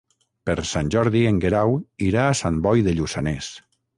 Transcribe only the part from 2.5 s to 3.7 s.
Boi de Lluçanès.